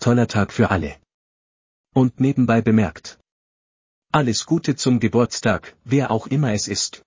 toller 0.00 0.26
Tag 0.26 0.52
für 0.52 0.70
alle. 0.70 0.96
Und 1.94 2.20
nebenbei 2.20 2.62
bemerkt. 2.62 3.18
Alles 4.12 4.46
Gute 4.46 4.74
zum 4.74 4.98
Geburtstag, 4.98 5.76
wer 5.84 6.10
auch 6.10 6.26
immer 6.26 6.52
es 6.52 6.66
ist. 6.66 7.04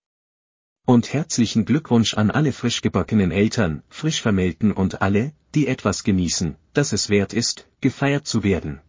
Und 0.85 1.13
herzlichen 1.13 1.65
Glückwunsch 1.65 2.13
an 2.13 2.31
alle 2.31 2.53
frisch 2.53 2.81
gebackenen 2.81 3.31
Eltern, 3.31 3.83
frisch 3.89 4.21
vermählten 4.21 4.71
und 4.71 5.01
alle, 5.01 5.33
die 5.55 5.67
etwas 5.67 6.03
genießen, 6.03 6.55
das 6.73 6.93
es 6.93 7.09
wert 7.09 7.33
ist, 7.33 7.67
gefeiert 7.81 8.27
zu 8.27 8.43
werden. 8.43 8.81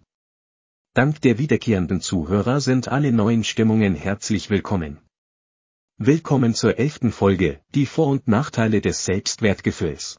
Dank 0.92 1.20
der 1.22 1.38
wiederkehrenden 1.38 2.00
Zuhörer 2.00 2.60
sind 2.60 2.88
alle 2.88 3.10
neuen 3.10 3.42
Stimmungen 3.42 3.94
herzlich 3.94 4.50
willkommen. 4.50 5.00
Willkommen 5.98 6.54
zur 6.54 6.78
elften 6.78 7.12
Folge, 7.12 7.60
die 7.74 7.86
Vor- 7.86 8.08
und 8.08 8.28
Nachteile 8.28 8.80
des 8.80 9.04
Selbstwertgefühls. 9.04 10.18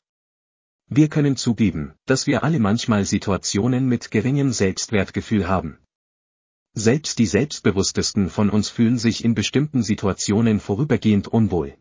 Wir 0.97 1.09
können 1.09 1.35
zugeben, 1.35 1.93
dass 2.05 2.25
wir 2.25 2.45
alle 2.45 2.57
manchmal 2.57 3.03
Situationen 3.03 3.85
mit 3.85 4.11
geringem 4.11 4.53
Selbstwertgefühl 4.53 5.45
haben. 5.45 5.77
Selbst 6.73 7.19
die 7.19 7.25
selbstbewusstesten 7.25 8.29
von 8.29 8.49
uns 8.49 8.69
fühlen 8.69 8.97
sich 8.97 9.25
in 9.25 9.35
bestimmten 9.35 9.83
Situationen 9.83 10.61
vorübergehend 10.61 11.27
unwohl. 11.27 11.75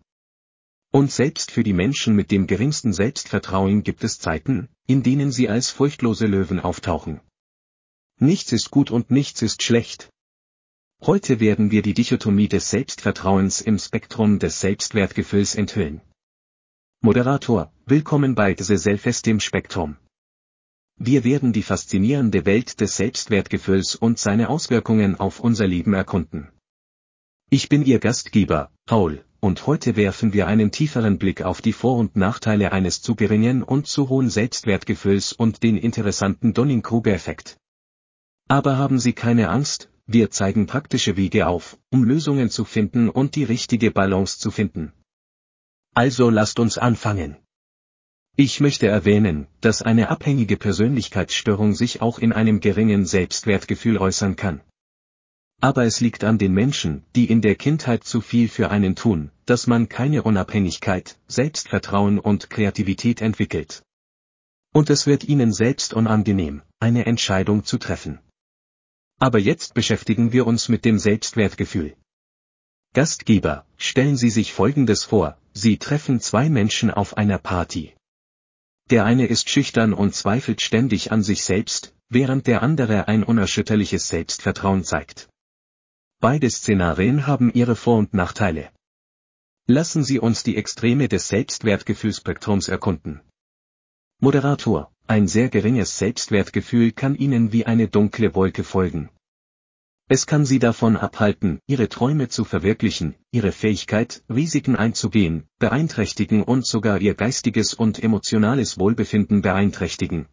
Und 0.90 1.12
selbst 1.12 1.52
für 1.52 1.62
die 1.62 1.72
Menschen 1.72 2.16
mit 2.16 2.32
dem 2.32 2.48
geringsten 2.48 2.92
Selbstvertrauen 2.92 3.84
gibt 3.84 4.02
es 4.02 4.18
Zeiten, 4.18 4.68
in 4.88 5.04
denen 5.04 5.30
sie 5.30 5.48
als 5.48 5.70
furchtlose 5.70 6.26
Löwen 6.26 6.58
auftauchen. 6.58 7.20
Nichts 8.18 8.50
ist 8.50 8.72
gut 8.72 8.90
und 8.90 9.12
nichts 9.12 9.42
ist 9.42 9.62
schlecht. 9.62 10.10
Heute 11.02 11.38
werden 11.38 11.70
wir 11.70 11.82
die 11.82 11.94
Dichotomie 11.94 12.48
des 12.48 12.68
Selbstvertrauens 12.68 13.60
im 13.60 13.78
Spektrum 13.78 14.40
des 14.40 14.58
Selbstwertgefühls 14.58 15.54
enthüllen. 15.54 16.00
Moderator, 17.04 17.70
willkommen 17.84 18.34
bei 18.34 18.56
The 18.58 18.78
Self-Esteem 18.78 19.38
Spektrum. 19.38 19.98
Wir 20.96 21.22
werden 21.22 21.52
die 21.52 21.62
faszinierende 21.62 22.46
Welt 22.46 22.80
des 22.80 22.96
Selbstwertgefühls 22.96 23.94
und 23.94 24.18
seine 24.18 24.48
Auswirkungen 24.48 25.20
auf 25.20 25.40
unser 25.40 25.66
Leben 25.66 25.92
erkunden. 25.92 26.48
Ich 27.50 27.68
bin 27.68 27.84
Ihr 27.84 27.98
Gastgeber, 27.98 28.70
Paul, 28.86 29.22
und 29.40 29.66
heute 29.66 29.96
werfen 29.96 30.32
wir 30.32 30.46
einen 30.46 30.70
tieferen 30.70 31.18
Blick 31.18 31.42
auf 31.42 31.60
die 31.60 31.74
Vor- 31.74 31.98
und 31.98 32.16
Nachteile 32.16 32.72
eines 32.72 33.02
zu 33.02 33.14
geringen 33.14 33.62
und 33.62 33.86
zu 33.86 34.08
hohen 34.08 34.30
Selbstwertgefühls 34.30 35.34
und 35.34 35.62
den 35.62 35.76
interessanten 35.76 36.54
Dunning-Kruger-Effekt. 36.54 37.58
Aber 38.48 38.78
haben 38.78 38.98
Sie 38.98 39.12
keine 39.12 39.50
Angst, 39.50 39.90
wir 40.06 40.30
zeigen 40.30 40.66
praktische 40.66 41.18
Wege 41.18 41.48
auf, 41.48 41.76
um 41.90 42.02
Lösungen 42.02 42.48
zu 42.48 42.64
finden 42.64 43.10
und 43.10 43.34
die 43.36 43.44
richtige 43.44 43.90
Balance 43.90 44.38
zu 44.38 44.50
finden. 44.50 44.94
Also 45.94 46.28
lasst 46.28 46.58
uns 46.58 46.76
anfangen. 46.76 47.36
Ich 48.36 48.58
möchte 48.58 48.88
erwähnen, 48.88 49.46
dass 49.60 49.80
eine 49.80 50.08
abhängige 50.08 50.56
Persönlichkeitsstörung 50.56 51.74
sich 51.74 52.02
auch 52.02 52.18
in 52.18 52.32
einem 52.32 52.58
geringen 52.58 53.06
Selbstwertgefühl 53.06 53.98
äußern 53.98 54.34
kann. 54.34 54.60
Aber 55.60 55.84
es 55.84 56.00
liegt 56.00 56.24
an 56.24 56.36
den 56.36 56.52
Menschen, 56.52 57.04
die 57.14 57.26
in 57.26 57.40
der 57.42 57.54
Kindheit 57.54 58.02
zu 58.02 58.20
viel 58.20 58.48
für 58.48 58.72
einen 58.72 58.96
tun, 58.96 59.30
dass 59.46 59.68
man 59.68 59.88
keine 59.88 60.24
Unabhängigkeit, 60.24 61.16
Selbstvertrauen 61.28 62.18
und 62.18 62.50
Kreativität 62.50 63.20
entwickelt. 63.20 63.84
Und 64.72 64.90
es 64.90 65.06
wird 65.06 65.22
ihnen 65.22 65.52
selbst 65.52 65.94
unangenehm, 65.94 66.62
eine 66.80 67.06
Entscheidung 67.06 67.64
zu 67.64 67.78
treffen. 67.78 68.18
Aber 69.20 69.38
jetzt 69.38 69.74
beschäftigen 69.74 70.32
wir 70.32 70.44
uns 70.48 70.68
mit 70.68 70.84
dem 70.84 70.98
Selbstwertgefühl. 70.98 71.96
Gastgeber, 72.94 73.64
stellen 73.76 74.16
Sie 74.16 74.30
sich 74.30 74.52
Folgendes 74.52 75.04
vor, 75.04 75.38
Sie 75.54 75.78
treffen 75.78 76.20
zwei 76.20 76.50
Menschen 76.50 76.90
auf 76.90 77.16
einer 77.16 77.38
Party. 77.38 77.94
Der 78.90 79.04
eine 79.04 79.26
ist 79.26 79.48
schüchtern 79.48 79.94
und 79.94 80.14
zweifelt 80.14 80.60
ständig 80.60 81.12
an 81.12 81.22
sich 81.22 81.44
selbst, 81.44 81.94
während 82.08 82.46
der 82.46 82.62
andere 82.62 83.08
ein 83.08 83.22
unerschütterliches 83.22 84.08
Selbstvertrauen 84.08 84.84
zeigt. 84.84 85.28
Beide 86.20 86.50
Szenarien 86.50 87.26
haben 87.26 87.52
ihre 87.52 87.76
Vor- 87.76 87.98
und 87.98 88.14
Nachteile. 88.14 88.70
Lassen 89.66 90.04
Sie 90.04 90.18
uns 90.18 90.42
die 90.42 90.56
Extreme 90.56 91.08
des 91.08 91.28
Selbstwertgefühlspektrums 91.28 92.68
erkunden. 92.68 93.20
Moderator, 94.20 94.92
ein 95.06 95.28
sehr 95.28 95.48
geringes 95.48 95.96
Selbstwertgefühl 95.98 96.92
kann 96.92 97.14
Ihnen 97.14 97.52
wie 97.52 97.64
eine 97.64 97.88
dunkle 97.88 98.34
Wolke 98.34 98.64
folgen. 98.64 99.08
Es 100.06 100.26
kann 100.26 100.44
Sie 100.44 100.58
davon 100.58 100.98
abhalten, 100.98 101.60
Ihre 101.66 101.88
Träume 101.88 102.28
zu 102.28 102.44
verwirklichen, 102.44 103.14
Ihre 103.32 103.52
Fähigkeit, 103.52 104.22
Risiken 104.28 104.76
einzugehen, 104.76 105.48
beeinträchtigen 105.58 106.42
und 106.42 106.66
sogar 106.66 107.00
Ihr 107.00 107.14
geistiges 107.14 107.72
und 107.72 108.02
emotionales 108.02 108.78
Wohlbefinden 108.78 109.40
beeinträchtigen. 109.40 110.28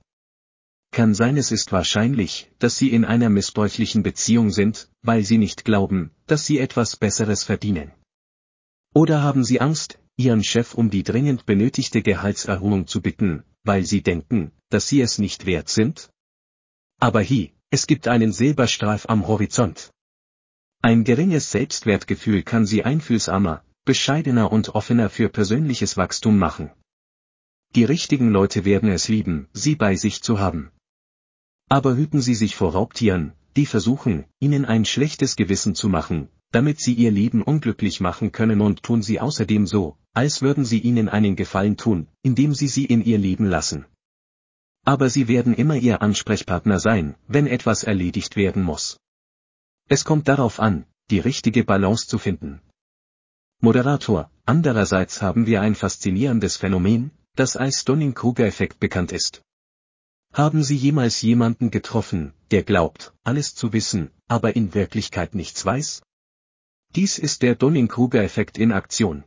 Kann 0.91 1.13
sein 1.13 1.37
es 1.37 1.53
ist 1.53 1.71
wahrscheinlich, 1.71 2.51
dass 2.59 2.77
Sie 2.77 2.91
in 2.91 3.05
einer 3.05 3.29
missbräuchlichen 3.29 4.03
Beziehung 4.03 4.49
sind, 4.49 4.89
weil 5.03 5.23
Sie 5.23 5.37
nicht 5.37 5.63
glauben, 5.63 6.11
dass 6.27 6.45
Sie 6.45 6.59
etwas 6.59 6.97
Besseres 6.97 7.45
verdienen. 7.45 7.93
Oder 8.93 9.23
haben 9.23 9.45
Sie 9.45 9.61
Angst, 9.61 9.99
Ihren 10.17 10.43
Chef 10.43 10.73
um 10.73 10.89
die 10.89 11.03
dringend 11.03 11.45
benötigte 11.45 12.01
Gehaltserhöhung 12.01 12.87
zu 12.87 13.01
bitten, 13.01 13.45
weil 13.63 13.85
Sie 13.85 14.01
denken, 14.01 14.51
dass 14.69 14.89
Sie 14.89 14.99
es 14.99 15.17
nicht 15.17 15.45
wert 15.45 15.69
sind? 15.69 16.11
Aber 16.99 17.23
hi, 17.23 17.53
es 17.73 17.87
gibt 17.87 18.09
einen 18.09 18.33
Silberstreif 18.33 19.05
am 19.07 19.27
Horizont. 19.27 19.91
Ein 20.81 21.05
geringes 21.05 21.51
Selbstwertgefühl 21.51 22.43
kann 22.43 22.65
sie 22.65 22.83
einfühlsamer, 22.83 23.63
bescheidener 23.85 24.51
und 24.51 24.75
offener 24.75 25.09
für 25.09 25.29
persönliches 25.29 25.95
Wachstum 25.95 26.37
machen. 26.37 26.69
Die 27.73 27.85
richtigen 27.85 28.29
Leute 28.29 28.65
werden 28.65 28.89
es 28.89 29.07
lieben, 29.07 29.47
sie 29.53 29.75
bei 29.75 29.95
sich 29.95 30.21
zu 30.21 30.39
haben. 30.39 30.71
Aber 31.69 31.95
hüten 31.95 32.19
Sie 32.19 32.35
sich 32.35 32.57
vor 32.57 32.73
Raubtieren, 32.73 33.31
die 33.55 33.65
versuchen, 33.65 34.25
Ihnen 34.41 34.65
ein 34.65 34.83
schlechtes 34.83 35.37
Gewissen 35.37 35.73
zu 35.73 35.87
machen, 35.87 36.27
damit 36.51 36.81
Sie 36.81 36.93
Ihr 36.93 37.11
Leben 37.11 37.41
unglücklich 37.41 38.01
machen 38.01 38.33
können 38.33 38.59
und 38.59 38.83
tun 38.83 39.01
Sie 39.01 39.21
außerdem 39.21 39.65
so, 39.65 39.95
als 40.13 40.41
würden 40.41 40.65
Sie 40.65 40.79
Ihnen 40.79 41.07
einen 41.07 41.37
Gefallen 41.37 41.77
tun, 41.77 42.09
indem 42.23 42.53
Sie 42.53 42.67
Sie 42.67 42.83
in 42.83 43.01
Ihr 43.01 43.17
Leben 43.17 43.45
lassen. 43.45 43.85
Aber 44.83 45.09
sie 45.09 45.27
werden 45.27 45.53
immer 45.53 45.75
Ihr 45.75 46.01
Ansprechpartner 46.01 46.79
sein, 46.79 47.15
wenn 47.27 47.47
etwas 47.47 47.83
erledigt 47.83 48.35
werden 48.35 48.63
muss. 48.63 48.97
Es 49.87 50.05
kommt 50.05 50.27
darauf 50.27 50.59
an, 50.59 50.85
die 51.09 51.19
richtige 51.19 51.63
Balance 51.63 52.07
zu 52.07 52.17
finden. 52.17 52.61
Moderator, 53.59 54.31
andererseits 54.45 55.21
haben 55.21 55.45
wir 55.45 55.61
ein 55.61 55.75
faszinierendes 55.75 56.57
Phänomen, 56.57 57.11
das 57.35 57.55
als 57.55 57.85
Dunning-Kruger-Effekt 57.85 58.79
bekannt 58.79 59.11
ist. 59.11 59.41
Haben 60.33 60.63
Sie 60.63 60.75
jemals 60.75 61.21
jemanden 61.21 61.69
getroffen, 61.69 62.33
der 62.51 62.63
glaubt, 62.63 63.13
alles 63.23 63.53
zu 63.53 63.73
wissen, 63.73 64.11
aber 64.27 64.55
in 64.55 64.73
Wirklichkeit 64.73 65.35
nichts 65.35 65.65
weiß? 65.65 66.01
Dies 66.95 67.19
ist 67.19 67.41
der 67.41 67.55
Dunning-Kruger-Effekt 67.55 68.57
in 68.57 68.71
Aktion. 68.71 69.23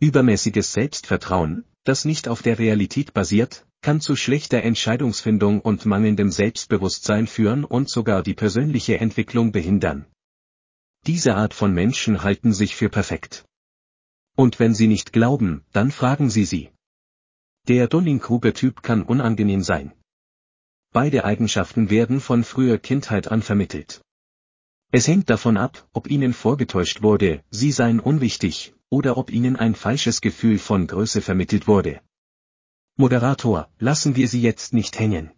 Übermäßiges 0.00 0.72
Selbstvertrauen, 0.72 1.64
das 1.84 2.04
nicht 2.04 2.28
auf 2.28 2.42
der 2.42 2.58
Realität 2.58 3.14
basiert, 3.14 3.66
kann 3.86 4.00
zu 4.00 4.16
schlechter 4.16 4.64
Entscheidungsfindung 4.64 5.60
und 5.60 5.86
mangelndem 5.86 6.32
Selbstbewusstsein 6.32 7.28
führen 7.28 7.62
und 7.62 7.88
sogar 7.88 8.24
die 8.24 8.34
persönliche 8.34 8.98
Entwicklung 8.98 9.52
behindern. 9.52 10.06
Diese 11.06 11.36
Art 11.36 11.54
von 11.54 11.72
Menschen 11.72 12.24
halten 12.24 12.52
sich 12.52 12.74
für 12.74 12.88
perfekt. 12.88 13.44
Und 14.34 14.58
wenn 14.58 14.74
sie 14.74 14.88
nicht 14.88 15.12
glauben, 15.12 15.64
dann 15.72 15.92
fragen 15.92 16.30
sie 16.30 16.44
sie. 16.44 16.70
Der 17.68 17.86
Dunning-Kruger-Typ 17.86 18.82
kann 18.82 19.04
unangenehm 19.04 19.62
sein. 19.62 19.92
Beide 20.92 21.24
Eigenschaften 21.24 21.88
werden 21.88 22.18
von 22.18 22.42
früher 22.42 22.78
Kindheit 22.78 23.28
an 23.28 23.40
vermittelt. 23.40 24.02
Es 24.90 25.06
hängt 25.06 25.30
davon 25.30 25.56
ab, 25.56 25.88
ob 25.92 26.10
ihnen 26.10 26.32
vorgetäuscht 26.32 27.02
wurde, 27.02 27.44
sie 27.50 27.70
seien 27.70 28.00
unwichtig, 28.00 28.74
oder 28.88 29.16
ob 29.16 29.30
ihnen 29.30 29.54
ein 29.54 29.76
falsches 29.76 30.20
Gefühl 30.20 30.58
von 30.58 30.88
Größe 30.88 31.22
vermittelt 31.22 31.68
wurde. 31.68 32.00
Moderator, 32.98 33.68
lassen 33.78 34.16
wir 34.16 34.26
sie 34.26 34.40
jetzt 34.40 34.72
nicht 34.72 34.98
hängen. 34.98 35.30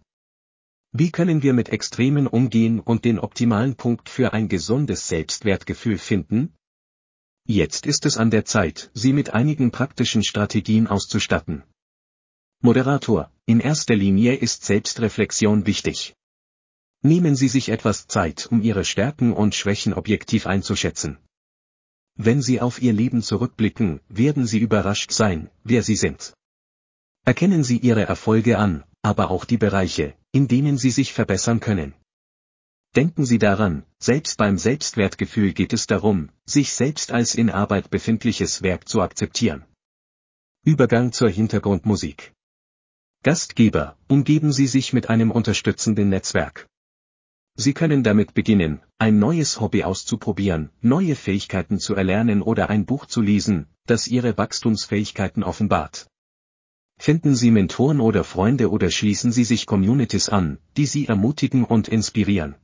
Wie 0.92 1.10
können 1.10 1.42
wir 1.42 1.52
mit 1.52 1.70
Extremen 1.70 2.28
umgehen 2.28 2.78
und 2.78 3.04
den 3.04 3.18
optimalen 3.18 3.74
Punkt 3.74 4.08
für 4.08 4.32
ein 4.32 4.48
gesundes 4.48 5.08
Selbstwertgefühl 5.08 5.98
finden? 5.98 6.54
Jetzt 7.44 7.84
ist 7.84 8.06
es 8.06 8.16
an 8.16 8.30
der 8.30 8.44
Zeit, 8.44 8.92
Sie 8.94 9.12
mit 9.12 9.30
einigen 9.30 9.72
praktischen 9.72 10.22
Strategien 10.22 10.86
auszustatten. 10.86 11.64
Moderator, 12.60 13.32
in 13.44 13.58
erster 13.58 13.96
Linie 13.96 14.36
ist 14.36 14.64
Selbstreflexion 14.64 15.66
wichtig. 15.66 16.14
Nehmen 17.02 17.34
Sie 17.34 17.48
sich 17.48 17.70
etwas 17.70 18.06
Zeit, 18.06 18.46
um 18.52 18.62
Ihre 18.62 18.84
Stärken 18.84 19.32
und 19.32 19.56
Schwächen 19.56 19.94
objektiv 19.94 20.46
einzuschätzen. 20.46 21.18
Wenn 22.14 22.40
Sie 22.40 22.60
auf 22.60 22.80
Ihr 22.80 22.92
Leben 22.92 23.20
zurückblicken, 23.20 24.00
werden 24.08 24.46
Sie 24.46 24.60
überrascht 24.60 25.10
sein, 25.10 25.50
wer 25.64 25.82
Sie 25.82 25.96
sind. 25.96 26.34
Erkennen 27.28 27.62
Sie 27.62 27.76
Ihre 27.76 28.04
Erfolge 28.04 28.56
an, 28.56 28.84
aber 29.02 29.30
auch 29.30 29.44
die 29.44 29.58
Bereiche, 29.58 30.14
in 30.32 30.48
denen 30.48 30.78
Sie 30.78 30.88
sich 30.90 31.12
verbessern 31.12 31.60
können. 31.60 31.92
Denken 32.96 33.26
Sie 33.26 33.38
daran, 33.38 33.84
selbst 33.98 34.38
beim 34.38 34.56
Selbstwertgefühl 34.56 35.52
geht 35.52 35.74
es 35.74 35.86
darum, 35.86 36.30
sich 36.46 36.72
selbst 36.72 37.12
als 37.12 37.34
in 37.34 37.50
Arbeit 37.50 37.90
befindliches 37.90 38.62
Werk 38.62 38.88
zu 38.88 39.02
akzeptieren. 39.02 39.66
Übergang 40.64 41.12
zur 41.12 41.28
Hintergrundmusik. 41.28 42.32
Gastgeber, 43.22 43.98
umgeben 44.08 44.50
Sie 44.50 44.66
sich 44.66 44.94
mit 44.94 45.10
einem 45.10 45.30
unterstützenden 45.30 46.08
Netzwerk. 46.08 46.66
Sie 47.56 47.74
können 47.74 48.02
damit 48.02 48.32
beginnen, 48.32 48.80
ein 48.96 49.18
neues 49.18 49.60
Hobby 49.60 49.84
auszuprobieren, 49.84 50.70
neue 50.80 51.14
Fähigkeiten 51.14 51.78
zu 51.78 51.94
erlernen 51.94 52.40
oder 52.40 52.70
ein 52.70 52.86
Buch 52.86 53.04
zu 53.04 53.20
lesen, 53.20 53.66
das 53.84 54.08
Ihre 54.08 54.38
Wachstumsfähigkeiten 54.38 55.42
offenbart. 55.42 56.08
Finden 56.98 57.34
Sie 57.34 57.50
Mentoren 57.50 58.00
oder 58.00 58.24
Freunde 58.24 58.70
oder 58.70 58.90
schließen 58.90 59.32
Sie 59.32 59.44
sich 59.44 59.66
Communities 59.66 60.28
an, 60.28 60.58
die 60.76 60.86
Sie 60.86 61.06
ermutigen 61.06 61.64
und 61.64 61.88
inspirieren. 61.88 62.56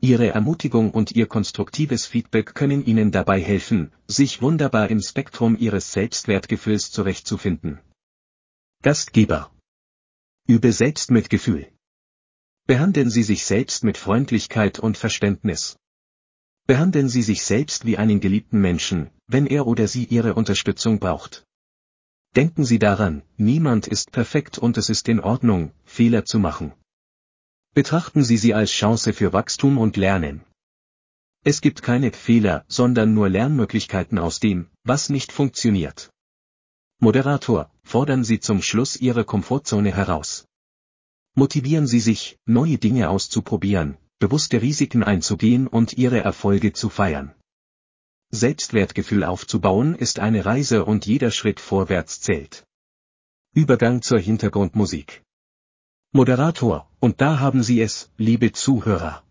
Ihre 0.00 0.28
Ermutigung 0.28 0.90
und 0.90 1.12
Ihr 1.12 1.26
konstruktives 1.26 2.06
Feedback 2.06 2.54
können 2.54 2.84
Ihnen 2.84 3.12
dabei 3.12 3.40
helfen, 3.40 3.92
sich 4.06 4.42
wunderbar 4.42 4.90
im 4.90 5.00
Spektrum 5.00 5.56
Ihres 5.58 5.92
Selbstwertgefühls 5.92 6.90
zurechtzufinden. 6.90 7.80
Gastgeber. 8.82 9.50
Übe 10.46 10.72
Selbstmitgefühl. 10.72 11.68
Behandeln 12.66 13.10
Sie 13.10 13.22
sich 13.22 13.44
selbst 13.44 13.84
mit 13.84 13.96
Freundlichkeit 13.98 14.78
und 14.78 14.98
Verständnis. 14.98 15.76
Behandeln 16.66 17.08
Sie 17.08 17.22
sich 17.22 17.42
selbst 17.42 17.84
wie 17.84 17.98
einen 17.98 18.20
geliebten 18.20 18.60
Menschen, 18.60 19.10
wenn 19.26 19.46
er 19.46 19.66
oder 19.66 19.86
sie 19.86 20.04
Ihre 20.04 20.34
Unterstützung 20.34 20.98
braucht. 20.98 21.46
Denken 22.36 22.64
Sie 22.64 22.80
daran, 22.80 23.22
niemand 23.36 23.86
ist 23.86 24.10
perfekt 24.10 24.58
und 24.58 24.76
es 24.76 24.88
ist 24.90 25.08
in 25.08 25.20
Ordnung, 25.20 25.70
Fehler 25.84 26.24
zu 26.24 26.40
machen. 26.40 26.72
Betrachten 27.74 28.24
Sie 28.24 28.36
sie 28.36 28.54
als 28.54 28.70
Chance 28.72 29.12
für 29.12 29.32
Wachstum 29.32 29.78
und 29.78 29.96
Lernen. 29.96 30.44
Es 31.44 31.60
gibt 31.60 31.82
keine 31.82 32.10
Fehler, 32.10 32.64
sondern 32.66 33.14
nur 33.14 33.28
Lernmöglichkeiten 33.28 34.18
aus 34.18 34.40
dem, 34.40 34.68
was 34.82 35.10
nicht 35.10 35.30
funktioniert. 35.30 36.10
Moderator, 36.98 37.70
fordern 37.84 38.24
Sie 38.24 38.40
zum 38.40 38.62
Schluss 38.62 38.96
Ihre 38.96 39.24
Komfortzone 39.24 39.94
heraus. 39.94 40.46
Motivieren 41.34 41.86
Sie 41.86 42.00
sich, 42.00 42.38
neue 42.46 42.78
Dinge 42.78 43.10
auszuprobieren, 43.10 43.96
bewusste 44.18 44.60
Risiken 44.62 45.04
einzugehen 45.04 45.66
und 45.68 45.92
Ihre 45.92 46.20
Erfolge 46.20 46.72
zu 46.72 46.88
feiern. 46.88 47.34
Selbstwertgefühl 48.34 49.22
aufzubauen 49.22 49.94
ist 49.94 50.18
eine 50.18 50.44
Reise 50.44 50.84
und 50.84 51.06
jeder 51.06 51.30
Schritt 51.30 51.60
vorwärts 51.60 52.20
zählt. 52.20 52.66
Übergang 53.54 54.02
zur 54.02 54.18
Hintergrundmusik. 54.18 55.22
Moderator, 56.12 56.90
und 56.98 57.20
da 57.20 57.38
haben 57.38 57.62
Sie 57.62 57.80
es, 57.80 58.10
liebe 58.16 58.52
Zuhörer. 58.52 59.22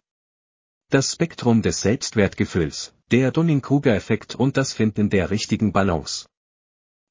Das 0.89 1.11
Spektrum 1.11 1.61
des 1.61 1.81
Selbstwertgefühls, 1.81 2.93
der 3.11 3.31
Dunning-Kruger-Effekt 3.31 4.35
und 4.35 4.55
das 4.57 4.71
Finden 4.71 5.09
der 5.09 5.29
richtigen 5.29 5.73
Balance. 5.73 6.25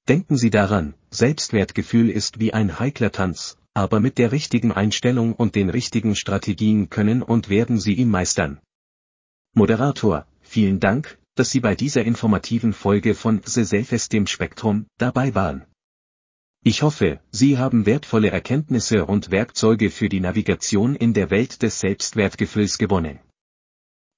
Denken 0.08 0.36
Sie 0.36 0.50
daran, 0.50 0.94
Selbstwertgefühl 1.10 2.08
ist 2.08 2.40
wie 2.40 2.54
ein 2.54 2.78
heikler 2.78 3.12
Tanz, 3.12 3.58
aber 3.74 4.00
mit 4.00 4.18
der 4.18 4.32
richtigen 4.32 4.72
Einstellung 4.72 5.34
und 5.34 5.54
den 5.54 5.68
richtigen 5.68 6.16
Strategien 6.16 6.90
können 6.90 7.22
und 7.22 7.48
werden 7.50 7.78
Sie 7.78 7.94
ihn 7.94 8.08
meistern. 8.08 8.60
Moderator, 9.54 10.26
vielen 10.40 10.80
Dank, 10.80 11.18
dass 11.34 11.50
Sie 11.50 11.60
bei 11.60 11.74
dieser 11.74 12.04
informativen 12.04 12.72
Folge 12.72 13.14
von 13.14 13.40
The 13.44 13.64
Self-Esteem 13.64 14.26
Spektrum 14.26 14.86
dabei 14.98 15.34
waren. 15.34 15.64
Ich 16.64 16.82
hoffe, 16.82 17.20
Sie 17.30 17.58
haben 17.58 17.86
wertvolle 17.86 18.30
Erkenntnisse 18.30 19.06
und 19.06 19.30
Werkzeuge 19.30 19.90
für 19.90 20.08
die 20.08 20.20
Navigation 20.20 20.94
in 20.94 21.12
der 21.12 21.30
Welt 21.30 21.62
des 21.62 21.80
Selbstwertgefühls 21.80 22.78
gewonnen. 22.78 23.18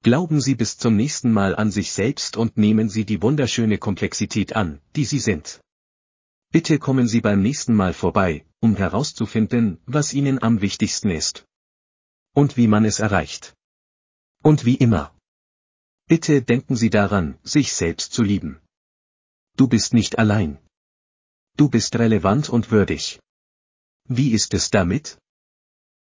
Glauben 0.03 0.43
Sie 0.43 0.55
bis 0.55 0.77
zum 0.77 0.97
nächsten 0.97 1.33
Mal 1.33 1.57
an 1.57 1.71
sich 1.71 1.93
selbst 1.93 2.37
und 2.37 2.59
nehmen 2.59 2.91
Sie 2.91 3.07
die 3.07 3.23
wunderschöne 3.23 3.79
Komplexität 3.79 4.55
an, 4.55 4.81
die 4.95 5.07
Sie 5.07 5.21
sind. 5.21 5.61
Bitte 6.53 6.79
kommen 6.79 7.09
Sie 7.09 7.23
beim 7.23 7.41
nächsten 7.41 7.75
Mal 7.75 7.95
vorbei, 7.95 8.45
um 8.61 8.77
herauszufinden, 8.77 9.79
was 9.87 10.13
Ihnen 10.13 10.43
am 10.43 10.61
wichtigsten 10.61 11.09
ist. 11.09 11.47
Und 12.35 12.59
wie 12.59 12.67
man 12.67 12.85
es 12.85 12.99
erreicht. 12.99 13.55
Und 14.43 14.67
wie 14.67 14.75
immer. 14.75 15.14
Bitte 16.07 16.43
denken 16.43 16.77
Sie 16.77 16.91
daran, 16.91 17.39
sich 17.43 17.73
selbst 17.73 18.13
zu 18.13 18.23
lieben. 18.23 18.61
Du 19.57 19.69
bist 19.69 19.95
nicht 19.95 20.19
allein. 20.19 20.59
Du 21.57 21.69
bist 21.69 21.97
relevant 21.97 22.51
und 22.51 22.71
würdig. 22.71 23.21
Wie 24.07 24.33
ist 24.33 24.53
es 24.53 24.71
damit? 24.71 25.19